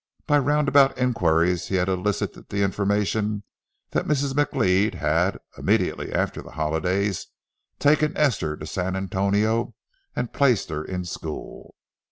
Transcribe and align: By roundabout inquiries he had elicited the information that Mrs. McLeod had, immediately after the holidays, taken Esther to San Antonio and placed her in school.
By 0.25 0.39
roundabout 0.39 0.97
inquiries 0.97 1.67
he 1.67 1.75
had 1.75 1.87
elicited 1.87 2.49
the 2.49 2.63
information 2.63 3.43
that 3.91 4.07
Mrs. 4.07 4.33
McLeod 4.33 4.95
had, 4.95 5.37
immediately 5.59 6.11
after 6.11 6.41
the 6.41 6.53
holidays, 6.53 7.27
taken 7.77 8.17
Esther 8.17 8.57
to 8.57 8.65
San 8.65 8.95
Antonio 8.95 9.75
and 10.15 10.33
placed 10.33 10.69
her 10.71 10.83
in 10.83 11.05
school. 11.05 11.75